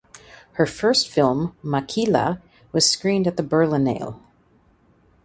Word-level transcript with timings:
Her 0.53 0.65
first 0.65 1.09
film 1.09 1.55
"Maki’la" 1.63 2.41
was 2.71 2.89
screened 2.89 3.27
at 3.27 3.37
the 3.37 3.43
Berlinale. 3.43 4.19